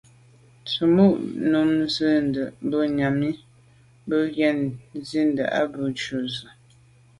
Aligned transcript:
Tsə̀mô' 0.65 1.17
nǔm 1.51 1.71
zí'də́ 1.93 2.23
tɔ̌ 2.33 2.45
bû'ŋwànì 2.69 3.09
mə̀ 3.19 3.37
mə̀ 4.07 4.21
ŋgə́ 4.27 4.51
zí'də́ 5.07 5.47
á 5.59 5.61
bû 5.71 5.81
jû 5.99 6.17
tswì. 6.31 6.49